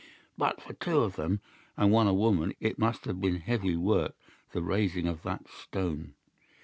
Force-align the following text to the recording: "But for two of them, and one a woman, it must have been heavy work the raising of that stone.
"But 0.35 0.59
for 0.63 0.73
two 0.73 0.97
of 1.01 1.15
them, 1.15 1.41
and 1.77 1.91
one 1.91 2.07
a 2.07 2.13
woman, 2.15 2.53
it 2.59 2.79
must 2.79 3.05
have 3.05 3.21
been 3.21 3.35
heavy 3.35 3.75
work 3.75 4.15
the 4.51 4.63
raising 4.63 5.05
of 5.07 5.21
that 5.21 5.47
stone. 5.47 6.15